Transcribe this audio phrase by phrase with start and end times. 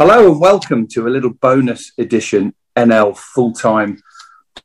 [0.00, 4.02] Hello and welcome to a little bonus edition NL full time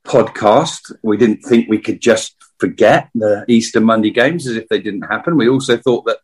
[0.05, 0.95] podcast.
[1.03, 5.01] We didn't think we could just forget the Easter Monday games as if they didn't
[5.01, 5.35] happen.
[5.35, 6.19] We also thought that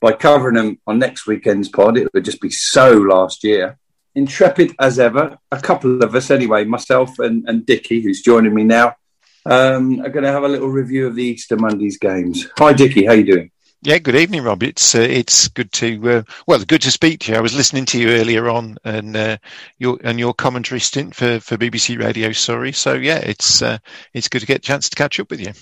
[0.00, 3.76] by covering them on next weekend's pod, it would just be so last year.
[4.14, 8.64] Intrepid as ever, a couple of us anyway, myself and, and Dickie, who's joining me
[8.64, 8.96] now,
[9.44, 12.46] um, are going to have a little review of the Easter Monday's games.
[12.56, 13.50] Hi, Dickie, how you doing?
[13.86, 14.62] Yeah, good evening, Rob.
[14.62, 17.36] It's uh, it's good to uh, well, good to speak to you.
[17.36, 19.36] I was listening to you earlier on, and uh,
[19.76, 22.72] your and your commentary stint for, for BBC Radio Surrey.
[22.72, 23.76] So yeah, it's uh,
[24.14, 25.52] it's good to get a chance to catch up with you.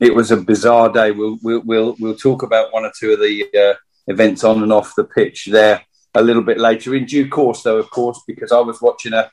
[0.00, 1.12] It was a bizarre day.
[1.12, 3.74] We'll we'll we'll, we'll talk about one or two of the uh,
[4.08, 5.82] events on and off the pitch there
[6.14, 9.30] a little bit later in due course, though, of course, because I was watching a,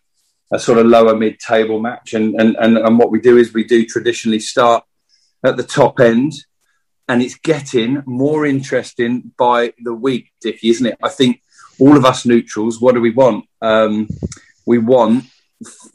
[0.53, 3.51] a sort of lower mid table match, and, and and and what we do is
[3.51, 4.83] we do traditionally start
[5.43, 6.33] at the top end
[7.07, 10.97] and it's getting more interesting by the week, Dickie, isn't it?
[11.03, 11.41] I think
[11.79, 13.45] all of us neutrals, what do we want?
[13.61, 14.07] Um,
[14.65, 15.25] we want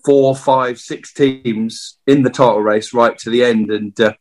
[0.05, 4.15] four, five, six teams in the title race right to the end, and uh,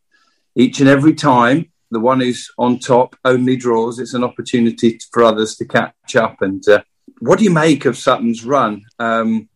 [0.56, 4.00] each and every time, the one who's on top only draws.
[4.00, 6.42] It's an opportunity for others to catch up.
[6.42, 6.82] And uh,
[7.20, 8.84] what do you make of Sutton's run?
[9.00, 9.50] Um,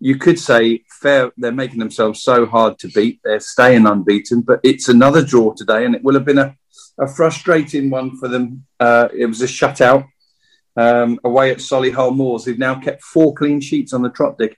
[0.00, 4.60] you could say fair they're making themselves so hard to beat they're staying unbeaten but
[4.62, 6.54] it's another draw today and it will have been a,
[6.98, 10.04] a frustrating one for them uh, it was a shutout
[10.76, 14.56] um, away at Solihull Moors who've now kept four clean sheets on the trot dick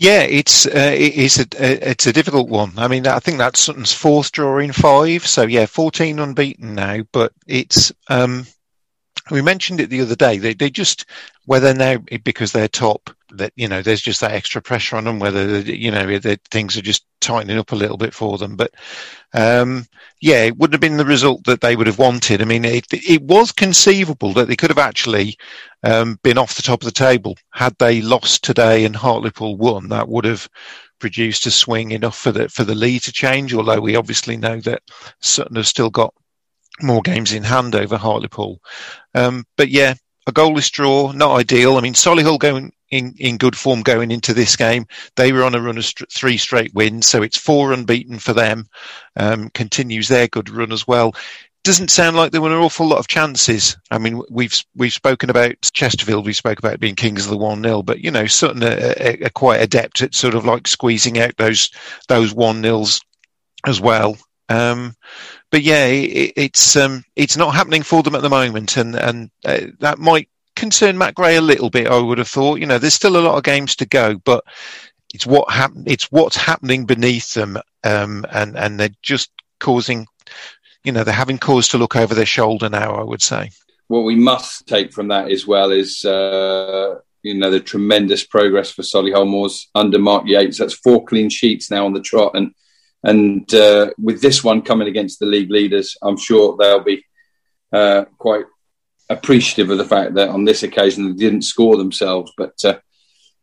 [0.00, 2.72] yeah, it's uh, it's a it's a difficult one.
[2.78, 5.26] I mean, I think that's Sutton's fourth draw in five.
[5.26, 7.02] So yeah, fourteen unbeaten now.
[7.12, 8.46] But it's um,
[9.30, 10.38] we mentioned it the other day.
[10.38, 11.06] They they just
[11.46, 15.18] whether now because they're top that you know there's just that extra pressure on them
[15.18, 16.18] whether you know
[16.50, 18.56] things are just tightening up a little bit for them.
[18.56, 18.74] But
[19.34, 19.86] um,
[20.20, 22.42] yeah it wouldn't have been the result that they would have wanted.
[22.42, 25.36] I mean it, it was conceivable that they could have actually
[25.82, 27.36] um, been off the top of the table.
[27.50, 30.48] Had they lost today and hartlepool won that would have
[30.98, 34.60] produced a swing enough for the for the lead to change although we obviously know
[34.60, 34.82] that
[35.20, 36.14] Sutton have still got
[36.82, 38.60] more games in hand over Hartlepool.
[39.14, 39.94] Um, but yeah,
[40.26, 41.76] a goalless draw, not ideal.
[41.76, 44.86] I mean, Solihull going in, in good form going into this game.
[45.16, 48.32] They were on a run of st- three straight wins, so it's four unbeaten for
[48.32, 48.68] them.
[49.16, 51.14] Um, continues their good run as well.
[51.62, 53.76] Doesn't sound like there were an awful lot of chances.
[53.90, 56.24] I mean, we've we've spoken about Chesterfield.
[56.24, 59.26] We spoke about being kings of the one 0 but you know, Sutton are, are,
[59.26, 61.70] are quite adept at sort of like squeezing out those
[62.08, 63.02] those one nils
[63.66, 64.16] as well.
[64.48, 64.96] Um,
[65.50, 69.30] but yeah, it, it's um, it's not happening for them at the moment, and and
[69.44, 71.88] uh, that might concern Matt Gray a little bit.
[71.88, 72.60] I would have thought.
[72.60, 74.44] You know, there's still a lot of games to go, but
[75.14, 80.06] it's what happen- It's what's happening beneath them, um, and and they're just causing.
[80.84, 82.94] You know, they're having cause to look over their shoulder now.
[82.94, 83.50] I would say.
[83.88, 86.04] What we must take from that as well is.
[86.04, 90.58] Uh, you know the tremendous progress for Solihull Moors under Mark Yates.
[90.58, 92.54] That's four clean sheets now on the trot, and
[93.02, 97.04] and uh, with this one coming against the league leaders, I'm sure they'll be
[97.72, 98.44] uh, quite
[99.08, 102.78] appreciative of the fact that on this occasion they didn't score themselves, but uh,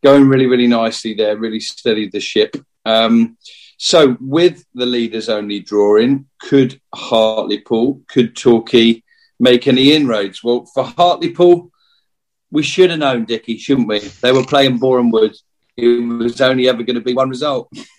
[0.04, 2.56] going really, really nicely there, really steadied the ship.
[2.86, 3.38] Um,
[3.80, 9.04] so, with the leaders only drawing, could Hartlepool, could Torquay
[9.40, 10.44] make any inroads?
[10.44, 11.72] Well, for Hartlepool,
[12.50, 14.00] we should have known, Dickie, shouldn't we?
[14.00, 15.12] They were playing Boreham.
[15.76, 17.70] It was only ever going to be one result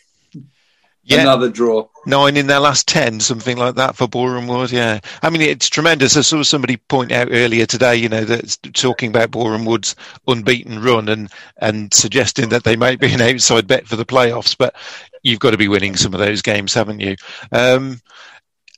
[1.17, 1.23] yeah.
[1.23, 1.89] another draw.
[2.07, 4.71] Nine in their last ten, something like that for Boreham Wood.
[4.71, 6.17] Yeah, I mean it's tremendous.
[6.17, 9.95] I saw somebody point out earlier today, you know, that's talking about Boreham Wood's
[10.27, 14.57] unbeaten run and and suggesting that they might be an outside bet for the playoffs.
[14.57, 14.75] But
[15.23, 17.17] you've got to be winning some of those games, haven't you?
[17.53, 18.01] Um,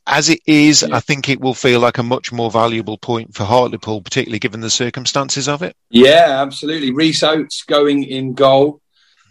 [0.06, 0.96] as it is, yeah.
[0.96, 4.60] I think it will feel like a much more valuable point for Hartlepool, particularly given
[4.60, 5.76] the circumstances of it.
[5.90, 6.90] Yeah, absolutely.
[6.90, 8.80] Rhys Oates going in goal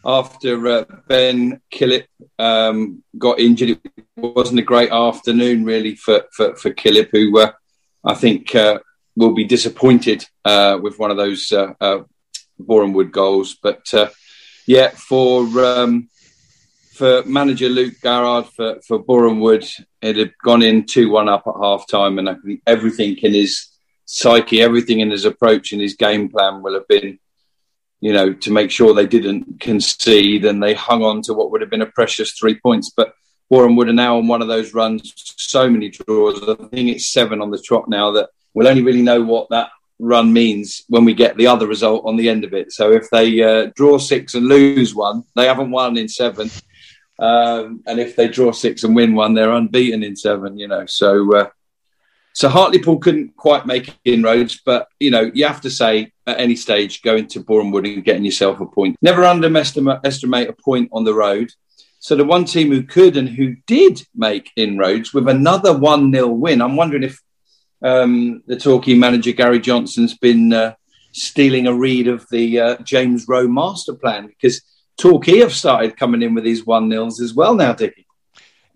[0.06, 2.06] after uh, Ben Killip
[2.38, 3.70] um, got injured.
[3.70, 7.52] It wasn't a great afternoon, really, for for, for Killip, who uh,
[8.04, 8.80] I think uh,
[9.16, 12.04] will be disappointed uh, with one of those uh, uh,
[12.58, 13.58] Wood goals.
[13.62, 13.92] But
[14.66, 16.10] yeah, for um,
[16.94, 19.66] for manager Luke Garrard for for Boreham Wood,
[20.02, 23.34] it had gone in two one up at half time, and I think everything in
[23.34, 23.68] his
[24.06, 27.20] psyche, everything in his approach, in his game plan will have been
[28.02, 31.62] you know, to make sure they didn't concede and they hung on to what would
[31.62, 32.92] have been a precious three points.
[32.96, 33.14] But
[33.50, 36.42] Boreham Wood are now on one of those runs, so many draws.
[36.48, 39.70] I think it's seven on the trot now that we'll only really know what that
[40.00, 42.72] run means when we get the other result on the end of it.
[42.72, 46.50] So if they uh, draw six and lose one, they haven't won in seven.
[47.20, 50.86] Um, and if they draw six and win one, they're unbeaten in seven, you know.
[50.86, 51.50] So, uh,
[52.40, 56.56] So Hartlepool couldn't quite make inroads, but you know you have to say at any
[56.56, 58.96] stage going to Wood and getting yourself a point.
[59.02, 61.52] Never underestimate a point on the road.
[62.00, 66.30] So the one team who could and who did make inroads with another one 0
[66.30, 66.62] win.
[66.62, 67.20] I'm wondering if
[67.82, 70.76] um, the Torquay manager Gary Johnson's been uh,
[71.12, 74.62] stealing a read of the uh, James Rowe master plan because
[74.98, 78.06] Torquay have started coming in with these one nils as well now, Dickie.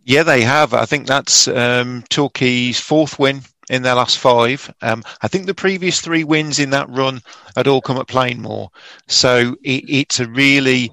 [0.04, 0.74] Yeah, they have.
[0.74, 4.74] I think that's um, Torquay's fourth win in their last five.
[4.82, 7.22] Um, I think the previous three wins in that run
[7.56, 8.70] had all come at Plainmoor.
[9.08, 10.92] So it, it's a really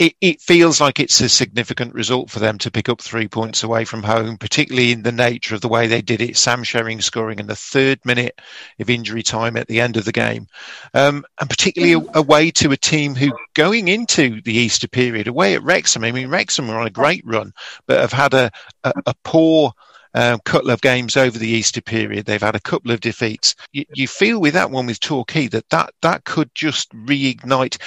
[0.00, 3.62] it, it, feels like it's a significant result for them to pick up three points
[3.62, 6.38] away from home, particularly in the nature of the way they did it.
[6.38, 8.40] Sam Sherring scoring in the third minute
[8.80, 10.46] of injury time at the end of the game,
[10.94, 15.62] um, and particularly away to a team who, going into the Easter period, away at
[15.62, 16.02] Wrexham.
[16.02, 17.52] I mean, Wrexham were on a great run,
[17.86, 18.50] but have had a,
[18.84, 19.72] a, a poor.
[20.12, 22.26] Um, couple of games over the Easter period.
[22.26, 23.54] They've had a couple of defeats.
[23.72, 27.78] You, you, feel with that one with Torquay that, that that could just reignite.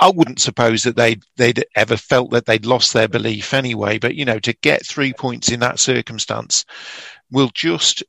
[0.00, 3.98] I wouldn't suppose that they'd they'd ever felt that they'd lost their belief anyway.
[3.98, 6.64] But you know, to get three points in that circumstance
[7.30, 8.02] will just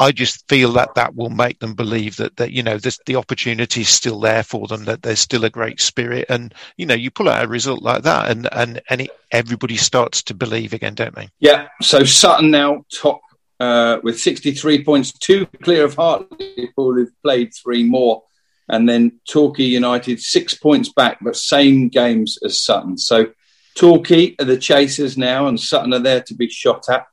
[0.00, 3.16] I just feel that that will make them believe that, that you know this, the
[3.16, 6.94] opportunity is still there for them, that there's still a great spirit, and you know
[6.94, 10.72] you pull out a result like that, and and and it, everybody starts to believe
[10.72, 11.28] again, don't they?
[11.38, 11.68] Yeah.
[11.82, 13.20] So Sutton now top
[13.60, 18.22] uh, with 63 points, two clear of Hartlepool, who've played three more
[18.70, 22.96] and then Torquay United six points back, but same games as Sutton.
[22.96, 23.32] So
[23.74, 27.06] Torquay are the chasers now, and Sutton are there to be shot at.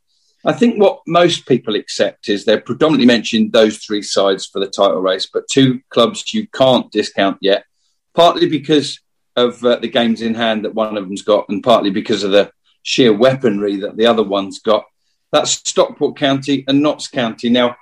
[0.45, 4.67] I think what most people accept is they're predominantly mentioned those three sides for the
[4.67, 7.65] title race, but two clubs you can't discount yet,
[8.13, 8.99] partly because
[9.35, 12.31] of uh, the games in hand that one of them's got, and partly because of
[12.31, 12.51] the
[12.83, 14.85] sheer weaponry that the other one's got.
[15.31, 17.49] That's Stockport County and Notts County.
[17.49, 17.75] Now,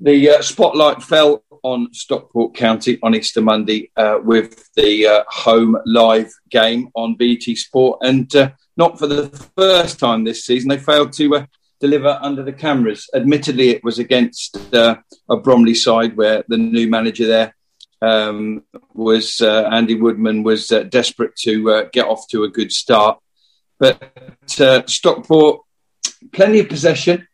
[0.00, 5.76] the uh, spotlight fell on Stockport County on Easter Monday uh, with the uh, home
[5.86, 8.00] live game on BT Sport.
[8.02, 11.46] And uh, not for the first time this season, they failed to uh,
[11.84, 13.08] deliver under the cameras.
[13.14, 14.96] Admittedly, it was against uh,
[15.28, 17.54] a Bromley side where the new manager there
[18.00, 18.62] um,
[18.94, 23.18] was uh, Andy Woodman was desperate to get off to a good start.
[23.78, 23.96] But
[24.86, 25.60] Stockport,
[26.32, 27.28] plenty of possession.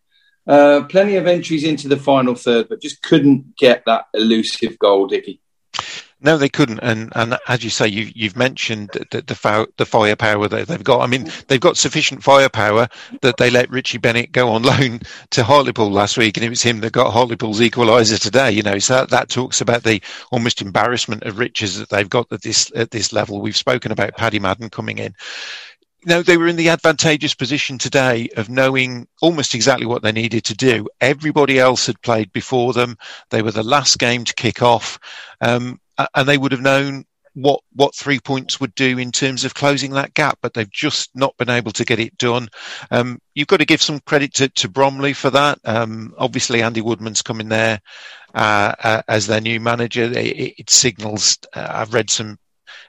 [0.46, 5.06] Uh, plenty of entries into the final third, but just couldn't get that elusive goal,
[5.06, 5.40] Dicky.
[6.22, 10.48] No, they couldn't, and and as you say, you you've mentioned the the, the firepower
[10.48, 11.00] that they've got.
[11.00, 12.88] I mean, they've got sufficient firepower
[13.22, 15.00] that they let Richie Bennett go on loan
[15.30, 18.50] to Hartlepool last week, and it was him that got Hartlepool's equaliser today.
[18.52, 22.30] You know, so that, that talks about the almost embarrassment of riches that they've got
[22.32, 23.40] at this at this level.
[23.40, 25.14] We've spoken about Paddy Madden coming in
[26.06, 30.44] No, they were in the advantageous position today of knowing almost exactly what they needed
[30.44, 30.88] to do.
[31.00, 32.96] Everybody else had played before them.
[33.30, 34.98] They were the last game to kick off,
[35.40, 35.78] um,
[36.14, 37.04] and they would have known
[37.34, 41.10] what what three points would do in terms of closing that gap, but they've just
[41.14, 42.48] not been able to get it done.
[42.90, 45.58] Um, you've got to give some credit to, to Bromley for that.
[45.64, 47.80] Um, obviously, Andy Woodman's coming there
[48.34, 50.04] uh, uh, as their new manager.
[50.04, 51.38] It, it signals.
[51.54, 52.38] Uh, I've read some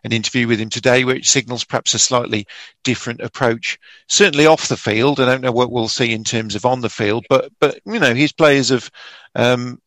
[0.03, 2.47] an interview with him today, which signals perhaps a slightly
[2.83, 3.77] different approach.
[4.07, 6.89] Certainly off the field, I don't know what we'll see in terms of on the
[6.89, 8.89] field, but but you know his players have.
[9.35, 9.81] Um,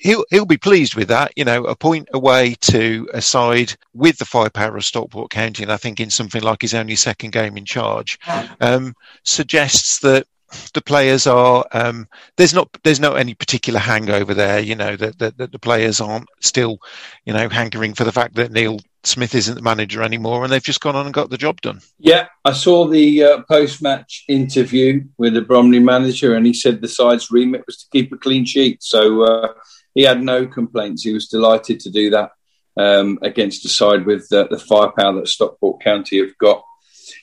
[0.00, 1.32] he'll he'll be pleased with that.
[1.36, 5.72] You know, a point away to a side with the firepower of Stockport County, and
[5.72, 8.18] I think in something like his only second game in charge,
[8.60, 8.94] um,
[9.24, 10.26] suggests that
[10.74, 14.60] the players are um, there's not there's not any particular hangover there.
[14.60, 16.78] You know that, that, that the players aren't still
[17.24, 20.62] you know hankering for the fact that Neil Smith isn't the manager anymore, and they've
[20.62, 21.80] just gone on and got the job done.
[21.98, 26.88] Yeah, I saw the uh, post-match interview with the Bromley manager, and he said the
[26.88, 28.82] side's remit was to keep a clean sheet.
[28.82, 29.52] So uh,
[29.94, 31.02] he had no complaints.
[31.02, 32.30] He was delighted to do that
[32.76, 36.62] um, against a side with uh, the firepower that Stockport County have got.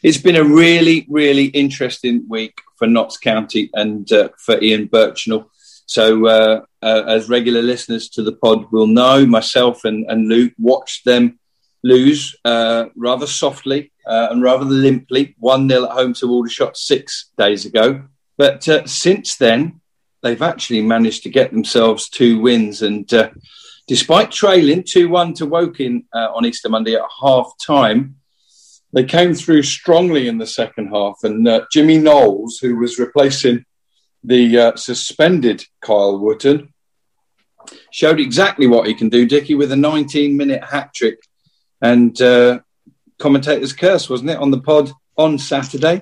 [0.04, 5.50] It's been a really, really interesting week for Notts County and uh, for Ian Burchnall.
[5.86, 10.54] So, uh, uh, as regular listeners to the pod will know, myself and, and Luke
[10.58, 11.40] watched them
[11.84, 17.32] lose uh, rather softly uh, and rather limply, 1 0 at home to Aldershot six
[17.38, 18.04] days ago.
[18.38, 19.82] But uh, since then,
[20.28, 22.82] they've actually managed to get themselves two wins.
[22.82, 23.08] And
[23.88, 28.18] despite trailing 2 1 to Woking on Easter Monday at half time,
[28.94, 33.66] they came through strongly in the second half, and uh, Jimmy Knowles, who was replacing
[34.24, 36.74] the uh, suspended Kyle Wootton,
[37.92, 41.20] showed exactly what he can do, Dicky, with a 19 minute hat trick.
[41.82, 42.60] And uh,
[43.20, 46.02] commentator's curse, wasn't it, on the pod on Saturday?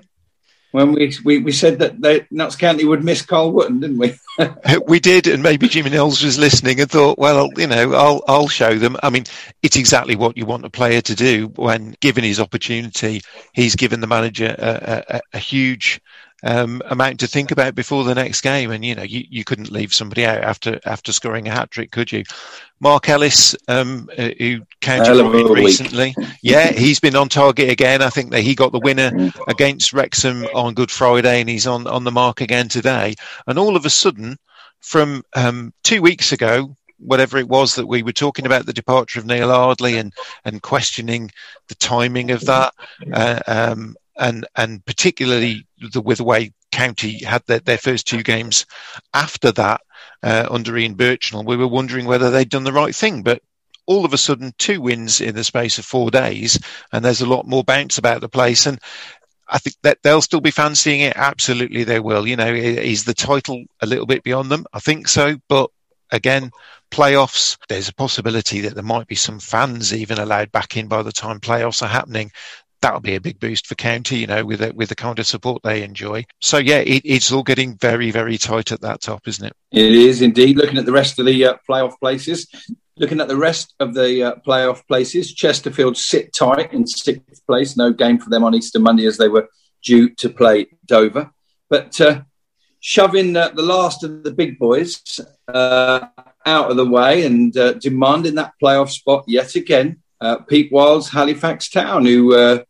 [0.76, 4.16] When we, we, we said that they, Notts County would miss Carl Wootton, didn't we?
[4.88, 8.48] we did, and maybe Jimmy Knowles was listening and thought, well, you know, I'll I'll
[8.48, 8.98] show them.
[9.02, 9.24] I mean,
[9.64, 13.22] it's exactly what you want a player to do when given his opportunity.
[13.54, 16.02] He's given the manager a, a, a huge
[16.46, 18.72] um, amount to think about before the next game.
[18.72, 21.92] And you know, you, you couldn't leave somebody out after after scoring a hat trick,
[21.92, 22.24] could you?
[22.80, 28.02] Mark Ellis, um, uh, who counted recently, yeah, he's been on target again.
[28.02, 31.88] I think that he got the winner against Wrexham on Good Friday, and he's on
[31.88, 33.16] on the mark again today.
[33.48, 34.38] And all of a sudden,
[34.82, 39.20] from um, two weeks ago, whatever it was that we were talking about the departure
[39.20, 41.32] of Neil Ardley and and questioning
[41.70, 42.74] the timing of that,
[43.12, 48.22] uh, um, and and particularly the with the way County had their, their first two
[48.24, 48.66] games
[49.14, 49.82] after that
[50.24, 53.24] uh, under Ian Burchnall, we were wondering whether they'd done the right thing.
[53.24, 53.42] But
[53.86, 56.60] all of a sudden, two wins in the space of four days,
[56.92, 58.66] and there's a lot more bounce about the place.
[58.66, 58.80] And
[59.48, 61.14] I think that they'll still be fancying it.
[61.16, 62.28] Absolutely, they will.
[62.28, 64.66] You know, is the title a little bit beyond them?
[64.74, 65.70] I think so, but
[66.12, 66.52] again,
[66.92, 71.04] playoffs, there's a possibility that there might be some fans even allowed back in by
[71.04, 72.32] the time playoffs are happening
[72.82, 75.28] that'll be a big boost for County, you know, with the, with the kind of
[75.28, 76.26] support they enjoy.
[76.42, 79.54] So yeah, it, it's all getting very, very tight at that top, isn't it?
[79.72, 80.58] It is indeed.
[80.58, 82.48] Looking at the rest of the uh, playoff places,
[82.98, 87.76] looking at the rest of the uh, playoff places, Chesterfield sit tight in sixth place.
[87.76, 89.50] No game for them on Easter Monday as they were
[89.84, 91.32] due to play Dover,
[91.70, 92.00] but.
[92.00, 92.22] Uh,
[92.82, 96.06] shoving uh, the last of the big boys uh,
[96.46, 100.00] out of the way and uh, demanding that playoff spot yet again.
[100.48, 102.64] Pete Wild's Halifax Town, who uh,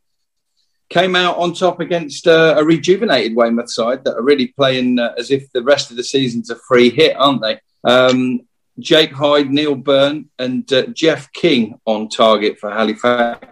[0.89, 5.13] came out on top against uh, a rejuvenated Weymouth side that are really playing uh,
[5.17, 7.59] as if the rest of the season's a free hit, aren't they?
[7.83, 8.41] Um,
[8.79, 13.47] Jake Hyde, Neil Byrne, and uh, Jeff King on target for Halifax.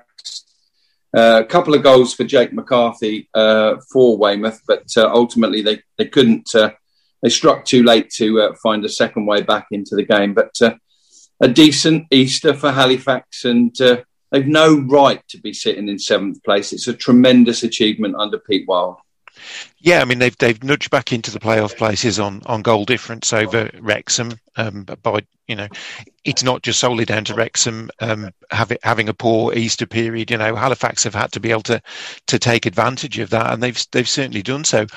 [1.16, 6.50] Uh, a couple of goals for Jake McCarthy for Weymouth, but ultimately they, they couldn't.
[7.22, 10.34] they struck too late to find a second way back into the game.
[10.34, 10.60] But
[11.44, 13.76] a decent Easter for Halifax, and
[14.34, 16.74] They've no right to be sitting in seventh place.
[16.74, 18.98] It's a tremendous achievement under Pete Wild.
[19.78, 23.32] Yeah, I mean they've they've nudged back into the playoff places on, on goal difference
[23.32, 24.32] over Wrexham.
[24.56, 25.68] Um, by you know,
[26.24, 30.32] it's not just solely down to Wrexham um, having having a poor Easter period.
[30.32, 31.80] You know, Halifax have had to be able to
[32.26, 34.88] to take advantage of that, and they've they've certainly done so.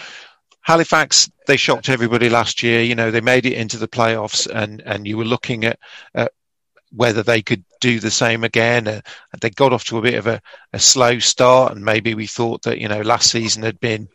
[0.62, 2.80] Halifax, they shocked everybody last year.
[2.82, 5.78] You know, they made it into the playoffs, and and you were looking at,
[6.14, 6.32] at
[6.96, 8.88] whether they could do the same again.
[8.88, 9.00] Uh,
[9.40, 10.40] they got off to a bit of a,
[10.72, 14.08] a, slow start, and maybe we thought that you know last season had been.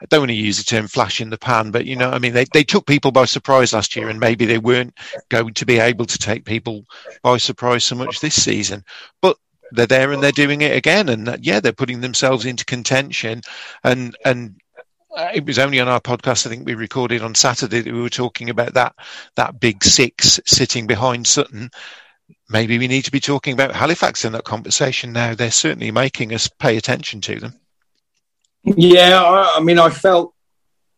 [0.00, 2.20] I don't want to use the term flash in the pan, but you know, I
[2.20, 4.96] mean, they, they took people by surprise last year, and maybe they weren't
[5.28, 6.84] going to be able to take people
[7.24, 8.84] by surprise so much this season.
[9.20, 9.36] But
[9.72, 13.42] they're there and they're doing it again, and uh, yeah, they're putting themselves into contention,
[13.82, 14.60] and and
[15.16, 18.00] uh, it was only on our podcast I think we recorded on Saturday that we
[18.00, 18.94] were talking about that
[19.34, 21.70] that big six sitting behind Sutton
[22.48, 25.34] maybe we need to be talking about Halifax in that conversation now.
[25.34, 27.54] They're certainly making us pay attention to them.
[28.64, 30.34] Yeah, I, I mean, I felt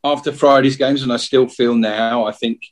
[0.02, 2.62] after Friday's games, and I still feel now, I think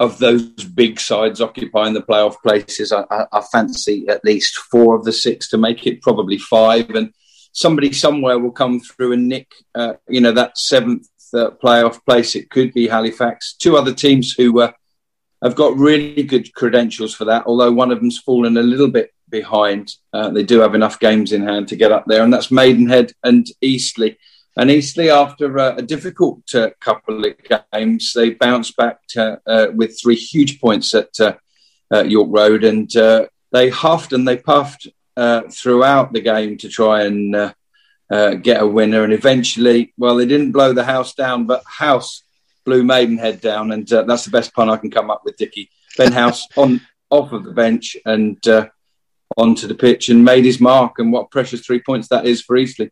[0.00, 4.94] of those big sides occupying the playoff places, I, I, I, fancy at least four
[4.94, 6.90] of the six to make it, probably five.
[6.90, 7.12] And
[7.52, 12.36] somebody somewhere will come through and nick, uh, you know, that seventh uh, playoff place.
[12.36, 13.54] It could be Halifax.
[13.54, 14.72] Two other teams who were
[15.42, 19.12] have got really good credentials for that, although one of them's fallen a little bit
[19.28, 19.94] behind.
[20.12, 23.12] Uh, they do have enough games in hand to get up there, and that's Maidenhead
[23.22, 24.16] and Eastleigh.
[24.56, 27.34] And Eastleigh, after uh, a difficult uh, couple of
[27.72, 32.94] games, they bounced back to, uh, with three huge points at uh, York Road, and
[32.96, 34.88] uh, they huffed and they puffed
[35.50, 37.32] throughout the game to try and
[38.42, 39.04] get a winner.
[39.04, 42.24] And eventually, well, they didn't blow the house down, but House
[42.68, 45.38] blew Maidenhead down, and uh, that's the best pun I can come up with.
[45.38, 48.68] Dicky Ben House on off of the bench and uh,
[49.38, 50.98] onto the pitch and made his mark.
[50.98, 52.90] And what precious three points that is for Eastleigh.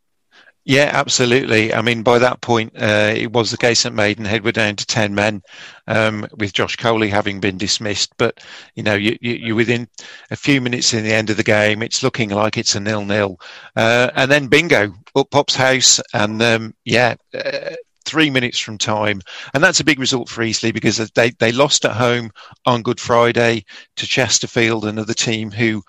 [0.64, 1.74] Yeah, absolutely.
[1.74, 4.86] I mean, by that point, uh, it was the case at Maidenhead were down to
[4.86, 5.42] 10 men,
[5.86, 8.12] um, with Josh Coley having been dismissed.
[8.16, 8.42] But,
[8.74, 9.88] you know, you, you, you're within
[10.30, 11.82] a few minutes in the end of the game.
[11.82, 13.38] It's looking like it's a nil-nil.
[13.76, 16.00] Uh, and then bingo, up pops House.
[16.14, 19.20] And, um, yeah, uh, three minutes from time.
[19.52, 22.30] And that's a big result for Eastleigh because they, they lost at home
[22.64, 23.64] on Good Friday
[23.96, 25.82] to Chesterfield, another team who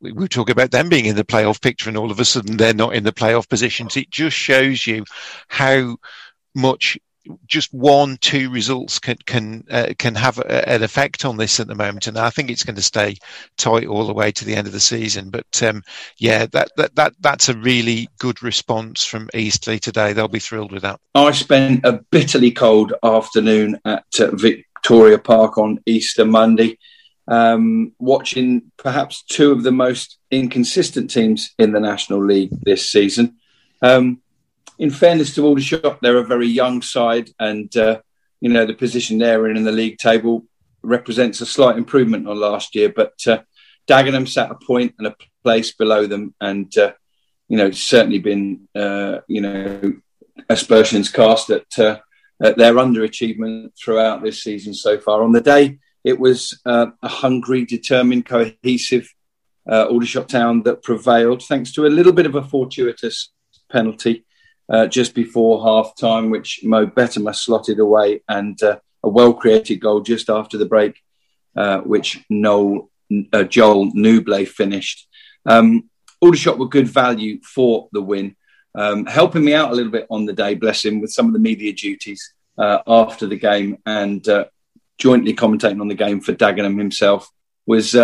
[0.00, 2.74] we talking about them being in the playoff picture and all of a sudden they're
[2.74, 3.96] not in the playoff positions.
[3.96, 5.04] It just shows you
[5.48, 5.96] how
[6.54, 6.98] much
[7.46, 11.66] just one, two results can can uh, can have a, an effect on this at
[11.66, 13.16] the moment, and I think it's going to stay
[13.56, 15.30] tight all the way to the end of the season.
[15.30, 15.82] But um,
[16.18, 20.12] yeah, that, that that that's a really good response from Eastleigh today.
[20.12, 21.00] They'll be thrilled with that.
[21.14, 26.78] I spent a bitterly cold afternoon at uh, Victoria Park on Easter Monday,
[27.28, 33.36] um, watching perhaps two of the most inconsistent teams in the National League this season.
[33.80, 34.22] Um,
[34.78, 38.00] in fairness to Aldershot, they're a very young side, and uh,
[38.40, 40.44] you know the position they're in in the league table
[40.82, 42.92] represents a slight improvement on last year.
[42.94, 43.42] But uh,
[43.88, 46.92] Dagenham sat a point and a place below them, and uh,
[47.48, 49.94] you know certainly been uh, you know
[50.48, 51.98] aspersions cast at, uh,
[52.42, 55.22] at, their underachievement throughout this season so far.
[55.22, 59.08] On the day, it was uh, a hungry, determined, cohesive
[59.66, 63.32] Aldershot town that prevailed, thanks to a little bit of a fortuitous
[63.70, 64.26] penalty
[64.68, 69.76] uh, just before half time, which Mo Bettamer slotted away, and uh, a well created
[69.76, 71.02] goal just after the break,
[71.56, 72.90] uh, which Noel,
[73.32, 75.08] uh, Joel Nouble finished.
[75.46, 75.90] Um,
[76.20, 78.36] Aldershot were good value for the win,
[78.74, 81.34] um, helping me out a little bit on the day, bless him, with some of
[81.34, 84.46] the media duties uh, after the game and uh,
[84.96, 87.30] jointly commentating on the game for Dagenham himself
[87.66, 87.94] was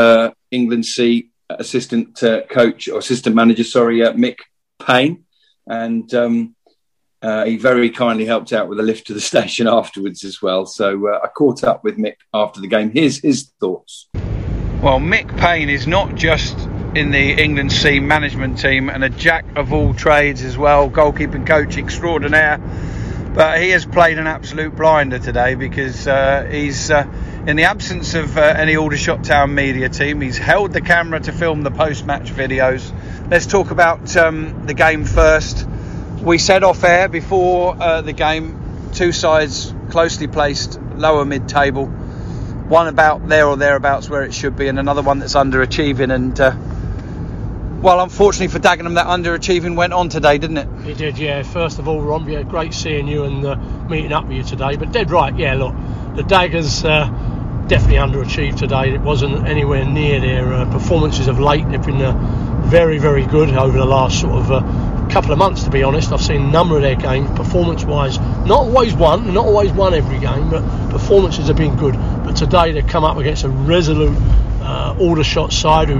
[0.50, 2.18] England C assistant
[2.50, 4.38] coach or assistant manager, sorry, Mick
[4.78, 5.24] Payne
[5.70, 6.56] and um,
[7.22, 10.66] uh, he very kindly helped out with a lift to the station afterwards as well.
[10.66, 12.90] So uh, I caught up with Mick after the game.
[12.90, 14.08] Here's his thoughts.
[14.14, 16.58] Well, Mick Payne is not just
[16.94, 21.46] in the England C management team and a jack of all trades as well, goalkeeping
[21.46, 22.58] coach extraordinaire.
[23.32, 27.06] But he has played an absolute blinder today because uh, he's, uh,
[27.46, 31.30] in the absence of uh, any Aldershot Town media team, he's held the camera to
[31.30, 32.92] film the post match videos
[33.30, 35.64] Let's talk about um, the game first.
[36.20, 41.86] We said off air before uh, the game, two sides closely placed, lower mid table.
[41.86, 46.12] One about there or thereabouts where it should be, and another one that's underachieving.
[46.12, 46.56] And uh,
[47.80, 50.88] well, unfortunately for Dagenham, that underachieving went on today, didn't it?
[50.88, 51.44] It did, yeah.
[51.44, 53.54] First of all, Ron, great seeing you and uh,
[53.88, 54.74] meeting up with you today.
[54.74, 55.54] But dead right, yeah.
[55.54, 55.76] Look,
[56.16, 57.06] the Daggers uh,
[57.70, 58.92] definitely underachieved today.
[58.92, 61.68] It wasn't anywhere near their uh, performances of late.
[61.68, 65.62] They've been uh, very, very good over the last sort of uh, couple of months,
[65.64, 66.10] to be honest.
[66.10, 69.94] I've seen a number of their games, performance wise, not always won, not always won
[69.94, 71.94] every game, but performances have been good.
[71.94, 74.18] But today they've come up against a resolute
[74.62, 75.98] uh, Aldershot side who,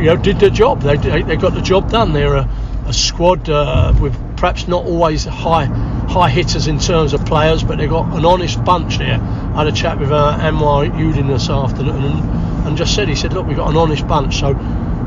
[0.00, 0.82] you know, did their job.
[0.82, 2.12] They, they, they got the job done.
[2.12, 2.48] They're a,
[2.86, 5.66] a squad uh, with perhaps not always high
[6.08, 9.18] high hitters in terms of players, but they've got an honest bunch here.
[9.20, 13.14] I had a chat with uh, Anwar Uddin this afternoon and, and just said, he
[13.14, 14.40] said, look, we've got an honest bunch.
[14.40, 14.52] So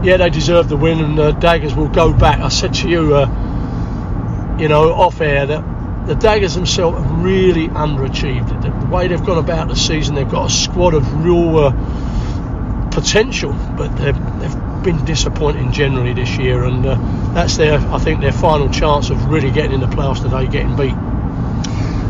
[0.03, 2.39] yeah, they deserve the win, and uh, Daggers will go back.
[2.39, 7.67] I said to you, uh, you know, off air that the Daggers themselves have really
[7.67, 8.61] underachieved.
[8.61, 12.89] The, the way they've gone about the season, they've got a squad of real uh,
[12.91, 16.95] potential, but they've, they've, been disappointing generally this year, and uh,
[17.33, 20.75] that's their, I think, their final chance of really getting in the playoffs today, getting
[20.75, 20.95] beat.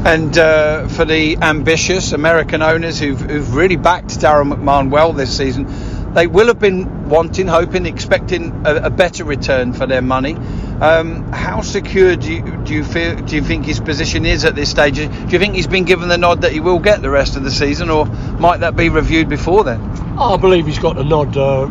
[0.04, 5.36] And uh, for the ambitious American owners who've, who've really backed Daryl McMahon well this
[5.38, 5.68] season,
[6.14, 10.34] they will have been wanting, hoping, expecting a, a better return for their money.
[10.82, 13.16] Um, how secure do you, do you feel?
[13.16, 14.96] Do you think his position is at this stage?
[14.96, 17.44] Do you think he's been given the nod that he will get the rest of
[17.44, 19.80] the season, or might that be reviewed before then?
[20.18, 21.38] I believe he's got the nod.
[21.38, 21.68] Uh,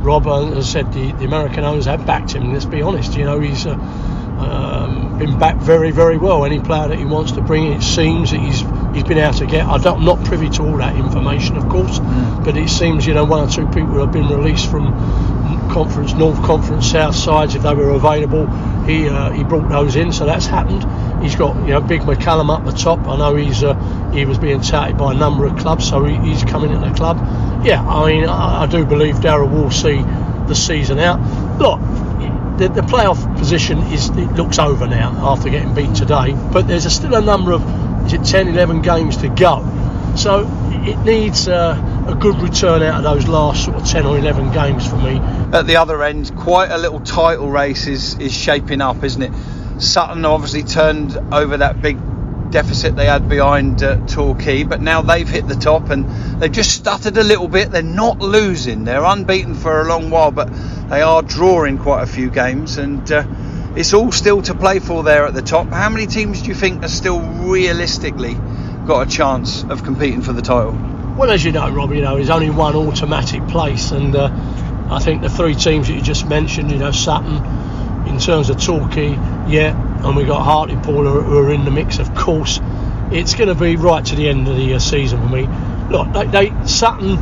[0.00, 2.52] Rob, has said, the, the, American owners have backed him.
[2.52, 3.16] Let's be honest.
[3.16, 6.44] You know, he's uh, um, been backed very, very well.
[6.44, 8.60] Any player that he wants to bring, it seems that he's
[8.94, 9.66] he's been able to get.
[9.66, 12.44] I am not privy to all that information, of course, mm.
[12.44, 14.86] but it seems you know one or two people have been released from
[15.70, 18.46] conference, North Conference, South sides if they were available.
[18.84, 20.84] He uh, he brought those in, so that's happened.
[21.22, 23.06] He's got you know Big McCallum up the top.
[23.06, 23.74] I know he's uh,
[24.12, 26.92] he was being touted by a number of clubs, so he, he's coming in the
[26.92, 27.18] club.
[27.64, 30.00] Yeah, I mean I, do believe Daryl will see
[30.48, 31.20] the season out.
[31.58, 31.80] Look,
[32.58, 36.86] the, the playoff position is it looks over now after getting beat today, but there's
[36.86, 37.62] a, still a number of
[38.06, 39.64] is it 10, 11 games to go.
[40.16, 40.46] So
[40.84, 44.52] it needs uh, a good return out of those last sort of 10 or 11
[44.52, 45.18] games for me.
[45.52, 49.32] At the other end, quite a little title race is, is shaping up, isn't it?
[49.80, 51.98] Sutton obviously turned over that big
[52.50, 56.72] deficit they had behind uh, Torquay, but now they've hit the top and they've just
[56.72, 57.70] stuttered a little bit.
[57.70, 60.48] They're not losing, they're unbeaten for a long while, but
[60.88, 63.10] they are drawing quite a few games and.
[63.10, 63.24] Uh,
[63.76, 65.68] it's all still to play for there at the top.
[65.68, 68.34] How many teams do you think are still realistically
[68.84, 70.72] got a chance of competing for the title?
[71.16, 74.28] Well, as you know, Rob, you know, there's only one automatic place, and uh,
[74.90, 77.36] I think the three teams that you just mentioned, you know, Sutton,
[78.10, 79.10] in terms of Torquay,
[79.48, 79.72] yeah,
[80.04, 82.60] and we got Hartlepool who are in the mix, of course.
[83.12, 85.46] it's going to be right to the end of the uh, season for me.
[85.90, 87.18] Look, they, they Sutton.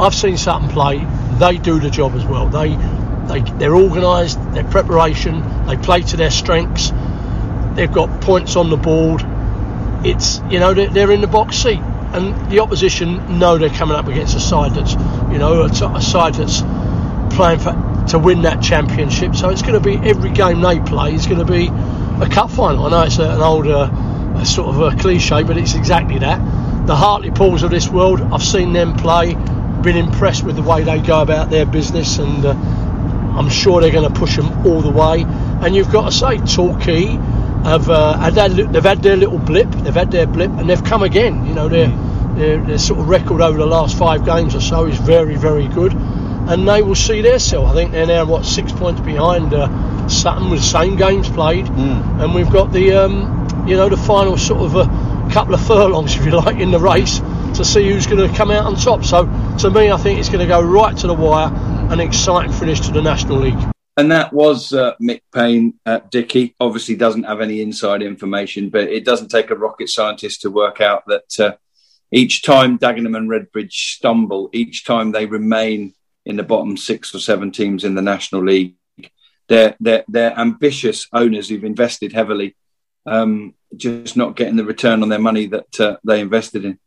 [0.00, 1.06] I've seen Sutton play.
[1.38, 2.48] They do the job as well.
[2.48, 2.70] They
[3.28, 4.38] they they're organised.
[4.52, 5.66] Their preparation.
[5.66, 6.90] They play to their strengths.
[7.74, 9.22] They've got points on the board.
[10.04, 13.96] It's you know they're, they're in the box seat, and the opposition know they're coming
[13.96, 14.92] up against a side that's
[15.32, 16.62] you know a, a side that's
[17.34, 19.36] playing for to win that championship.
[19.36, 22.50] So it's going to be every game they play is going to be a cup
[22.50, 22.86] final.
[22.86, 26.86] I know it's an older uh, sort of a cliche, but it's exactly that.
[26.86, 29.34] The Hartlepool of this world, I've seen them play,
[29.82, 33.92] been impressed with the way they go about their business, and uh, I'm sure they're
[33.92, 35.22] going to push them all the way.
[35.24, 37.04] And you've got to say, Torquay
[37.62, 40.82] have uh, had that, they've had their little blip, they've had their blip, and they've
[40.82, 41.46] come again.
[41.46, 41.88] You know, their,
[42.34, 45.68] their, their sort of record over the last five games or so is very, very
[45.68, 45.92] good
[46.50, 47.66] and they will see their sell.
[47.66, 51.66] I think they're now what six points behind uh, Sutton with the same games played,
[51.66, 52.22] mm.
[52.22, 56.16] and we've got the um, you know the final sort of a couple of furlongs,
[56.16, 57.20] if you like, in the race
[57.54, 59.04] to see who's going to come out on top.
[59.04, 59.24] So
[59.58, 61.52] to me, I think it's going to go right to the wire,
[61.90, 63.58] an exciting finish to the National League.
[63.96, 66.54] And that was uh, Mick Payne at Dicky.
[66.58, 70.80] Obviously, doesn't have any inside information, but it doesn't take a rocket scientist to work
[70.80, 71.56] out that uh,
[72.10, 75.94] each time Dagenham and Redbridge stumble, each time they remain
[76.30, 78.76] in the bottom six or seven teams in the National League.
[79.48, 82.56] They're, they're, they're ambitious owners who've invested heavily,
[83.04, 86.78] um, just not getting the return on their money that uh, they invested in.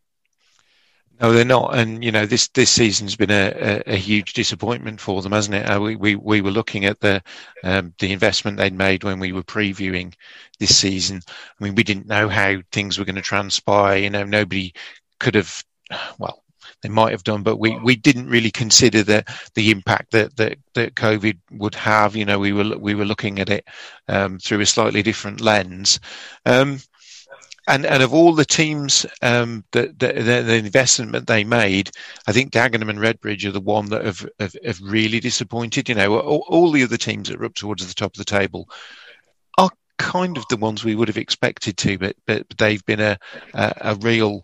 [1.21, 4.99] No, they're not, and you know this this season's been a, a, a huge disappointment
[4.99, 5.63] for them, hasn't it?
[5.63, 7.21] Uh, we, we we were looking at the
[7.63, 10.13] um, the investment they'd made when we were previewing
[10.60, 11.21] this season.
[11.27, 13.99] I mean, we didn't know how things were going to transpire.
[13.99, 14.73] You know, nobody
[15.19, 15.63] could have
[16.17, 16.42] well
[16.83, 19.23] they might have done, but we, we didn't really consider the
[19.55, 22.15] the impact that, that, that COVID would have.
[22.15, 23.65] You know, we were we were looking at it
[24.09, 25.99] um, through a slightly different lens.
[26.45, 26.79] Um,
[27.67, 31.89] and and of all the teams um, that, the, investment they made,
[32.27, 35.87] I think Dagenham and Redbridge are the one that have, have, have really disappointed.
[35.87, 38.25] You know, all, all, the other teams that are up towards the top of the
[38.25, 38.69] table
[39.57, 43.17] are kind of the ones we would have expected to, but but they've been a
[43.53, 44.43] a, a real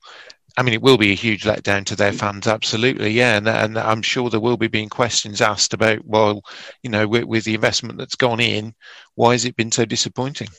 [0.60, 3.80] I mean, it will be a huge letdown to their fans, absolutely, yeah, and, and
[3.80, 6.42] I'm sure there will be being questions asked about, well,
[6.84, 8.76] you know, with, with the investment that's gone in,
[9.16, 10.50] why has it been so disappointing?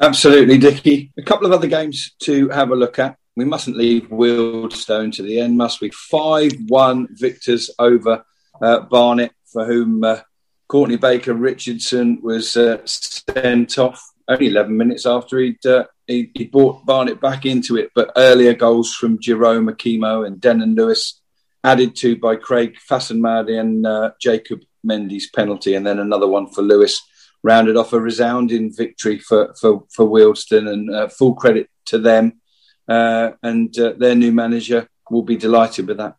[0.00, 1.12] Absolutely, Dicky.
[1.18, 3.18] A couple of other games to have a look at.
[3.36, 5.90] We mustn't leave Wealdstone to the end, must we?
[5.90, 8.24] 5 1 victors over
[8.62, 10.20] uh, Barnet, for whom uh,
[10.66, 16.44] Courtney Baker Richardson was uh, sent off only 11 minutes after he'd uh, he, he
[16.44, 21.20] brought Barnet back into it, but earlier goals from Jerome Okimo and Dennon Lewis,
[21.64, 26.62] added to by Craig Fasanmade and uh, Jacob Mendy's penalty, and then another one for
[26.62, 27.02] Lewis,
[27.42, 32.40] rounded off a resounding victory for for, for Wealdstone, and uh, full credit to them.
[32.88, 36.16] Uh, and uh, their new manager will be delighted with that.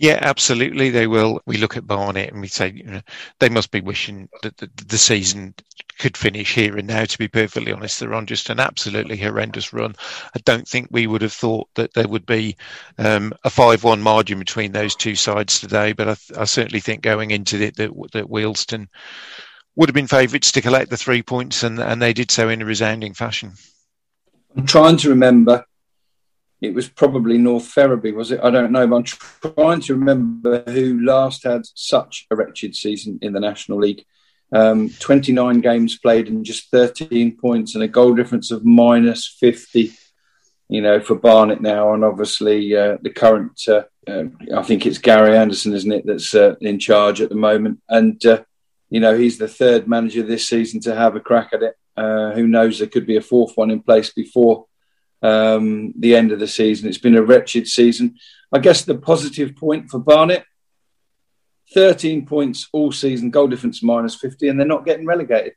[0.00, 0.90] Yeah, absolutely.
[0.90, 1.40] They will.
[1.44, 3.00] We look at Barnet and we say, you know,
[3.40, 5.56] they must be wishing that the, the, season
[5.98, 7.04] could finish here and now.
[7.04, 9.96] To be perfectly honest, they're on just an absolutely horrendous run.
[10.36, 12.56] I don't think we would have thought that there would be
[12.96, 15.92] um, a five-one margin between those two sides today.
[15.92, 18.86] But I, I certainly think going into it that, that Wealdstone
[19.74, 22.62] would have been favourites to collect the three points, and, and they did so in
[22.62, 23.54] a resounding fashion.
[24.56, 25.64] I'm trying to remember
[26.60, 28.40] it was probably North Ferriby, was it?
[28.42, 29.04] I don't know, but I'm
[29.54, 34.04] trying to remember who last had such a wretched season in the National League.
[34.50, 39.92] Um, 29 games played and just 13 points and a goal difference of minus 50,
[40.68, 41.94] you know, for Barnet now.
[41.94, 44.24] And obviously uh, the current, uh, uh,
[44.56, 47.80] I think it's Gary Anderson, isn't it, that's uh, in charge at the moment.
[47.88, 48.42] And, uh,
[48.90, 51.76] you know, he's the third manager this season to have a crack at it.
[51.96, 54.66] Uh, who knows, there could be a fourth one in place before
[55.22, 56.88] um, the end of the season.
[56.88, 58.16] It's been a wretched season.
[58.52, 60.44] I guess the positive point for Barnet
[61.74, 65.52] 13 points all season, goal difference minus 50, and they're not getting relegated.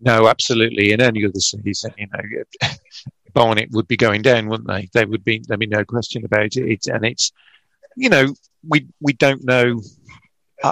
[0.00, 0.92] No, absolutely.
[0.92, 2.68] In any other season, you know,
[3.32, 4.88] Barnet would be going down, wouldn't they?
[4.92, 5.42] They would be.
[5.46, 6.86] There'd be no question about it.
[6.86, 7.32] And it's,
[7.96, 8.34] you know,
[8.66, 9.80] we we don't know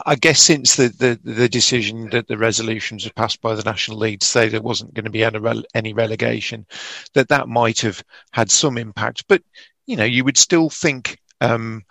[0.06, 3.98] I guess since the, the, the, decision that the resolutions were passed by the National
[3.98, 6.66] League to say there wasn't going to be any, any relegation,
[7.12, 8.02] that that might have
[8.32, 9.24] had some impact.
[9.28, 9.42] But,
[9.84, 11.82] you know, you would still think um,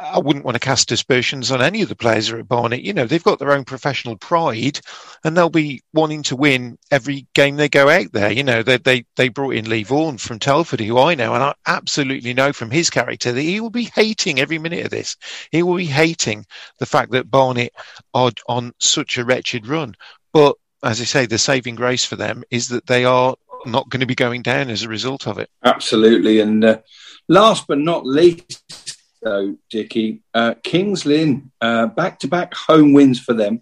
[0.00, 2.80] I wouldn't want to cast aspersions on any of the players at Barnet.
[2.80, 4.80] You know, they've got their own professional pride
[5.24, 8.32] and they'll be wanting to win every game they go out there.
[8.32, 11.42] You know, they, they, they brought in Lee Vaughan from Telford, who I know, and
[11.42, 15.18] I absolutely know from his character that he will be hating every minute of this.
[15.50, 16.46] He will be hating
[16.78, 17.74] the fact that Barnet
[18.14, 19.94] are on such a wretched run.
[20.32, 24.00] But as I say, the saving grace for them is that they are not going
[24.00, 25.50] to be going down as a result of it.
[25.62, 26.40] Absolutely.
[26.40, 26.78] And uh,
[27.28, 33.34] last but not least, though, Dickie, uh, Kings Lynn, back to back home wins for
[33.34, 33.60] them,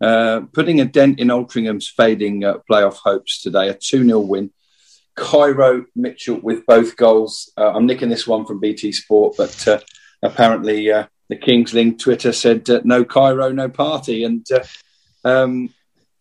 [0.00, 4.50] uh, putting a dent in Altrincham's fading uh, playoff hopes today, a 2 0 win.
[5.16, 7.50] Kairo Mitchell with both goals.
[7.56, 9.84] Uh, I'm nicking this one from BT Sport, but
[10.22, 10.86] apparently
[11.28, 14.22] the Kings Lynn Twitter said no Kairo, no party.
[14.22, 14.46] And
[15.24, 15.74] um,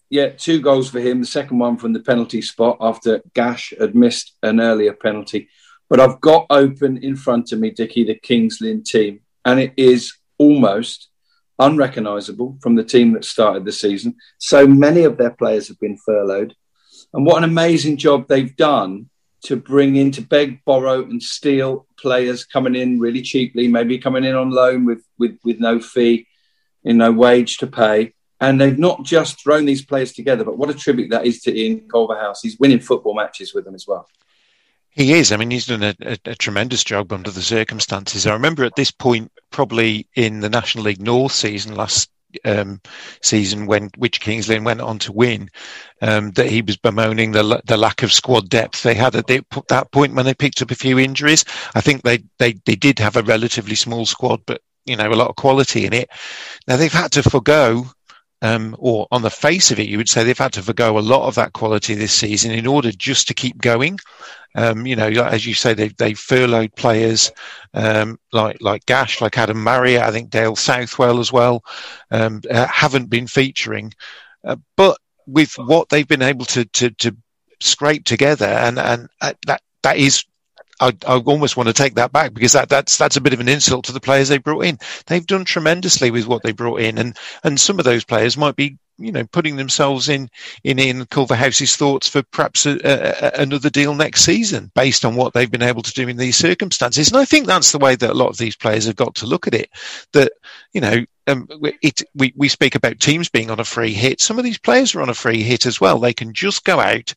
[0.10, 1.22] yeah, two goals for him.
[1.22, 5.50] The second one from the penalty spot after Gash had missed an earlier penalty.
[5.90, 9.74] But I've got open in front of me, Dickie, the Kings Lynn team, and it
[9.78, 11.10] is almost
[11.60, 14.16] unrecognisable from the team that started the season.
[14.38, 16.56] So many of their players have been furloughed.
[17.14, 19.10] And what an amazing job they've done
[19.44, 24.24] to bring in, to beg, borrow, and steal players coming in really cheaply, maybe coming
[24.24, 26.28] in on loan with, with, with no fee,
[26.84, 28.14] in no wage to pay.
[28.40, 31.58] And they've not just thrown these players together, but what a tribute that is to
[31.58, 32.42] Ian Culverhouse.
[32.42, 34.08] He's winning football matches with them as well.
[34.98, 35.32] He is.
[35.32, 38.26] I mean, he's done a, a, a, tremendous job under the circumstances.
[38.26, 42.10] I remember at this point, probably in the National League North season last
[42.44, 42.82] um,
[43.22, 45.52] season, when which Kings Lynn went on to win,
[46.02, 49.92] um, that he was bemoaning the the lack of squad depth they had at that
[49.92, 51.46] point when they picked up a few injuries.
[51.76, 55.14] I think they they they did have a relatively small squad, but you know a
[55.14, 56.10] lot of quality in it.
[56.68, 57.86] Now they've had to forego
[58.42, 61.00] um, or on the face of it, you would say they've had to forego a
[61.00, 64.00] lot of that quality this season in order just to keep going.
[64.56, 67.32] Um, you know, as you say, they've, they've furloughed players
[67.74, 71.64] um, like like Gash, like Adam Marriott, I think Dale Southwell as well,
[72.12, 73.94] um, uh, haven't been featuring.
[74.44, 74.98] Uh, but
[75.28, 77.16] with what they've been able to to, to
[77.60, 80.24] scrape together, and and uh, that that is
[80.80, 83.40] I, I, almost want to take that back because that, that's that's a bit of
[83.40, 84.78] an insult to the players they brought in.
[85.08, 88.56] They've done tremendously with what they brought in, and and some of those players might
[88.56, 90.30] be you know putting themselves in
[90.64, 95.34] in Ian Culverhouse's thoughts for perhaps a, a, another deal next season based on what
[95.34, 97.08] they've been able to do in these circumstances.
[97.10, 99.26] And I think that's the way that a lot of these players have got to
[99.26, 99.70] look at it.
[100.14, 100.32] That
[100.74, 101.48] you know um,
[101.82, 104.22] it, we, we speak about teams being on a free hit.
[104.22, 106.00] Some of these players are on a free hit as well.
[106.00, 107.14] They can just go out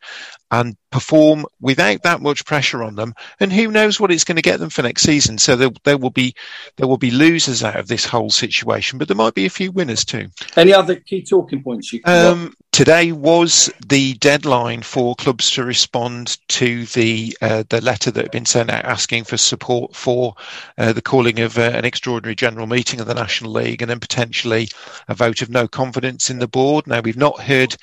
[0.50, 3.14] and perform without that much pressure on them.
[3.38, 5.38] And who knows what it's going to get them for next season.
[5.38, 6.34] So there, there will be,
[6.76, 9.70] there will be losers out of this whole situation, but there might be a few
[9.70, 10.26] winners too.
[10.56, 16.38] Any other key talking points you um, today was the deadline for clubs to respond
[16.48, 20.34] to the uh, the letter that had been sent out asking for support for
[20.78, 24.00] uh, the calling of uh, an extraordinary general meeting of the National League and then
[24.00, 24.68] potentially
[25.08, 26.86] a vote of no confidence in the board.
[26.86, 27.76] Now we've not heard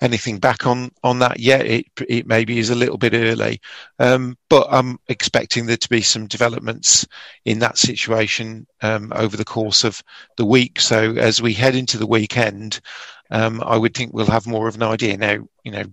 [0.00, 1.64] anything back on on that yet.
[1.64, 3.60] It it maybe is a little bit early,
[3.98, 7.06] um, but I'm expecting there to be some developments
[7.44, 10.02] in that situation um, over the course of
[10.36, 10.80] the week.
[10.80, 12.80] So as we head into the weekend
[13.32, 15.48] um, I would think we'll have more of an idea now.
[15.64, 15.84] You know,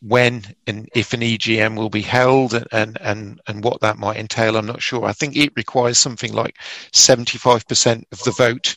[0.00, 4.56] when and if an EGM will be held and, and, and what that might entail,
[4.56, 5.04] I'm not sure.
[5.04, 6.56] I think it requires something like
[6.92, 8.76] 75% of the vote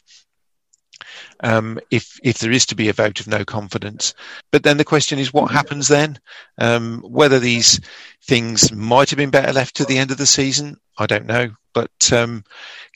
[1.41, 4.13] um, if if there is to be a vote of no confidence.
[4.51, 6.19] But then the question is, what happens then?
[6.57, 7.79] Um, whether these
[8.23, 11.51] things might have been better left to the end of the season, I don't know.
[11.73, 12.43] But um,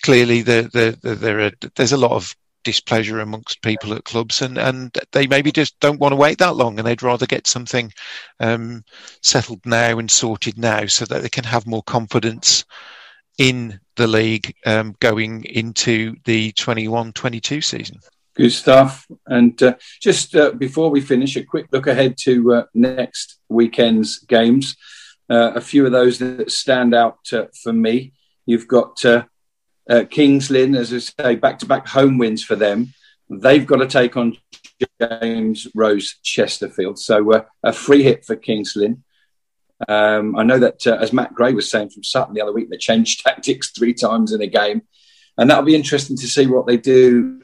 [0.02, 4.42] clearly, the, the, the, there are, there's a lot of displeasure amongst people at clubs,
[4.42, 7.48] and, and they maybe just don't want to wait that long, and they'd rather get
[7.48, 7.92] something
[8.40, 8.84] um,
[9.22, 12.66] settled now and sorted now, so that they can have more confidence
[13.38, 18.00] in the league um, going into the 21-22 season.
[18.36, 19.08] Good stuff.
[19.28, 24.20] And uh, just uh, before we finish, a quick look ahead to uh, next weekend's
[24.20, 24.76] games.
[25.30, 28.14] Uh, a few of those that stand out uh, for me.
[28.46, 29.04] You've got
[29.92, 32.94] uh, Kings Lynn, as I say, back to back home wins for them.
[33.30, 34.38] They've got to take on
[35.02, 36.98] James Rowe's Chesterfield.
[36.98, 39.04] So uh, a free hit for Kings Lynn.
[39.88, 42.70] Um, I know that, uh, as Matt Gray was saying from Sutton the other week,
[42.70, 44.84] they changed tactics three times in a game.
[45.38, 47.42] And that'll be interesting to see what they do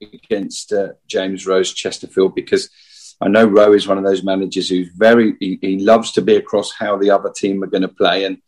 [0.00, 2.70] against uh, James Rowe's Chesterfield because
[3.20, 6.36] I know Rowe is one of those managers who's very, he, he loves to be
[6.36, 8.24] across how the other team are going to play.
[8.24, 8.38] And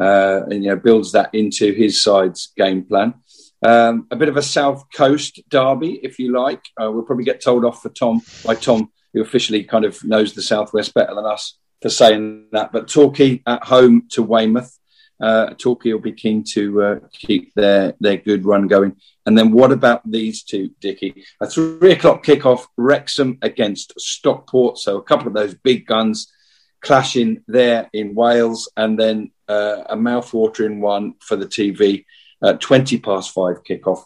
[0.00, 3.14] uh, and you know builds that into his side's game plan.
[3.62, 6.64] Um, a bit of a South Coast derby, if you like.
[6.80, 10.32] Uh, we'll probably get told off for Tom by Tom, who officially kind of knows
[10.32, 12.72] the Southwest better than us for saying that.
[12.72, 14.76] But Torquay at home to Weymouth.
[15.20, 18.96] Uh, Torquay will be keen to uh, keep their their good run going.
[19.26, 21.22] And then what about these two, Dickie?
[21.42, 24.78] A three o'clock kickoff, Wrexham against Stockport.
[24.78, 26.32] So a couple of those big guns
[26.80, 32.04] clashing there in Wales, and then uh, a mouth-watering one for the TV.
[32.42, 34.02] Uh, 20 past five kickoff.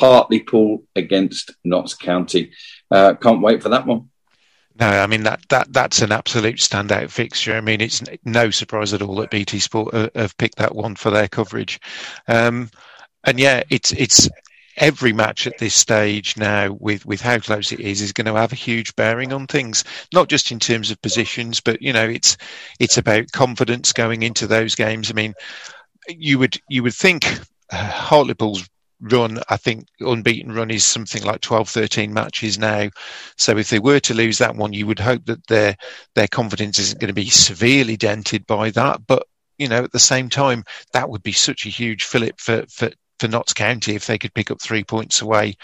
[0.00, 2.50] Hartlepool against Notts County.
[2.90, 4.10] Uh, can't wait for that one.
[4.80, 7.54] No, I mean that that that's an absolute standout fixture.
[7.54, 10.96] I mean, it's no surprise at all that BT Sport uh, have picked that one
[10.96, 11.78] for their coverage.
[12.26, 12.70] Um,
[13.22, 14.28] and yeah, it's it's
[14.76, 18.34] every match at this stage now, with with how close it is, is going to
[18.34, 19.84] have a huge bearing on things.
[20.12, 22.36] Not just in terms of positions, but you know, it's
[22.78, 25.10] it's about confidence going into those games.
[25.10, 25.34] I mean,
[26.08, 27.26] you would you would think
[27.70, 28.68] uh, Hartlepool's
[29.00, 32.88] run, I think unbeaten run is something like 12, 13 matches now.
[33.36, 35.76] So if they were to lose that one, you would hope that their
[36.14, 39.06] their confidence isn't going to be severely dented by that.
[39.06, 39.26] But
[39.58, 42.90] you know, at the same time, that would be such a huge fillip for for
[43.24, 45.56] for Notts County if they could pick up three points away.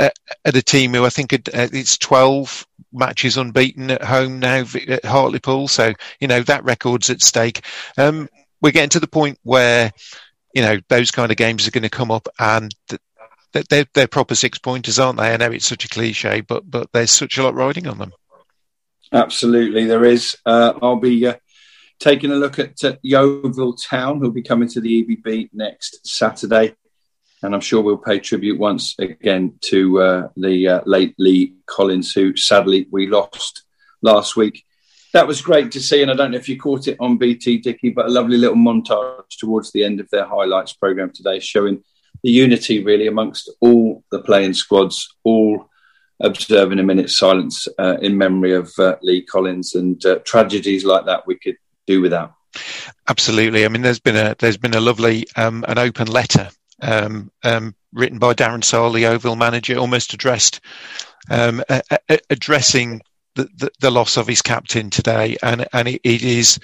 [0.00, 0.08] Uh,
[0.46, 4.64] at a team who I think had, uh, it's 12 matches unbeaten at home now
[4.88, 5.68] at Hartlepool.
[5.68, 7.66] So, you know, that record's at stake.
[7.98, 8.30] Um,
[8.62, 9.92] we're getting to the point where
[10.54, 12.74] you know those kind of games are going to come up and
[13.52, 15.34] they're, they're proper six pointers aren't they?
[15.34, 18.12] I know it's such a cliche but but there's such a lot riding on them.
[19.12, 20.36] Absolutely there is.
[20.46, 21.34] Uh, i'll be uh,
[21.98, 26.74] taking a look at uh, yeovil town who'll be coming to the ebb next saturday
[27.42, 32.12] and i'm sure we'll pay tribute once again to uh, the uh, late lee collins
[32.12, 33.64] who sadly we lost
[34.02, 34.64] last week
[35.12, 36.02] that was great to see.
[36.02, 38.56] And I don't know if you caught it on BT, Dicky, but a lovely little
[38.56, 41.82] montage towards the end of their highlights program today, showing
[42.22, 45.68] the unity really amongst all the playing squads, all
[46.20, 51.04] observing a minute's silence uh, in memory of uh, Lee Collins and uh, tragedies like
[51.06, 52.34] that we could do without.
[53.08, 53.64] Absolutely.
[53.64, 56.50] I mean, there's been a there's been a lovely um, an open letter
[56.82, 60.60] um, um, written by Darren Sarll, the Yeovil manager, almost addressed
[61.30, 63.00] um, a, a, addressing
[63.34, 66.58] the, the, loss of his captain today, and and it, it is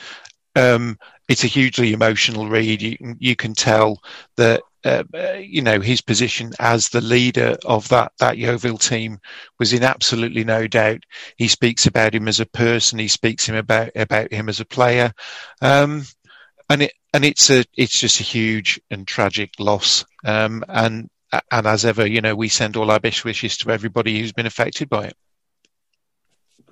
[0.56, 2.82] um, it's a hugely emotional read.
[2.82, 4.02] You, you can tell
[4.36, 5.04] that uh,
[5.38, 9.18] you know his position as the leader of that that Yeovil team
[9.58, 11.04] was in absolutely no doubt.
[11.36, 12.98] He speaks about him as a person.
[12.98, 15.12] He speaks him about about him as a player,
[15.62, 16.04] um,
[16.68, 20.04] and it and it's a it's just a huge and tragic loss.
[20.24, 21.08] Um, and
[21.50, 24.46] and as ever, you know, we send all our best wishes to everybody who's been
[24.46, 25.16] affected by it.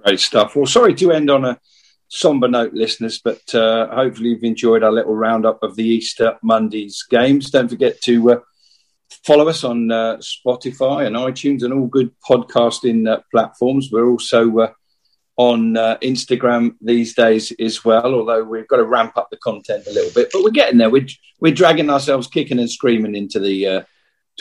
[0.04, 0.56] Great stuff.
[0.56, 1.60] Well, sorry to end on a
[2.08, 7.02] somber note, listeners, but uh, hopefully you've enjoyed our little roundup of the Easter Monday's
[7.02, 7.50] games.
[7.50, 8.40] Don't forget to uh,
[9.24, 13.90] follow us on uh, Spotify and iTunes and all good podcasting uh, platforms.
[13.90, 14.72] We're also uh,
[15.36, 19.86] on uh, Instagram these days as well, although we've got to ramp up the content
[19.86, 20.90] a little bit, but we're getting there.
[20.90, 21.06] We're,
[21.40, 23.84] we're dragging ourselves kicking and screaming into the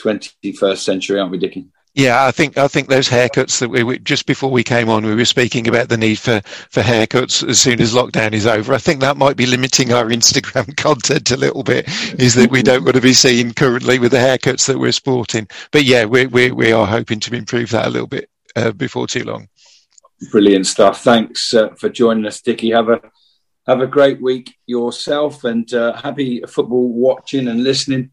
[0.00, 1.68] 21st century, aren't we, Dickie?
[1.96, 5.14] Yeah, I think I think those haircuts that we just before we came on, we
[5.14, 8.74] were speaking about the need for for haircuts as soon as lockdown is over.
[8.74, 11.86] I think that might be limiting our Instagram content a little bit.
[12.20, 15.48] Is that we don't want to be seen currently with the haircuts that we're sporting.
[15.70, 19.06] But yeah, we we we are hoping to improve that a little bit uh, before
[19.06, 19.48] too long.
[20.30, 21.02] Brilliant stuff.
[21.02, 22.70] Thanks uh, for joining us, Dicky.
[22.70, 23.00] Have a
[23.66, 28.10] have a great week yourself, and uh, happy football watching and listening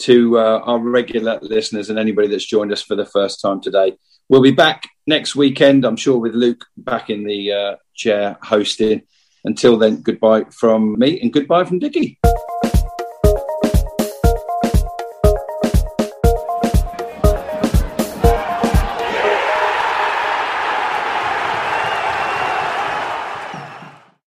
[0.00, 3.96] to uh, our regular listeners and anybody that's joined us for the first time today.
[4.28, 9.02] We'll be back next weekend, I'm sure, with Luke back in the uh, chair hosting.
[9.44, 12.18] Until then, goodbye from me and goodbye from Dicky.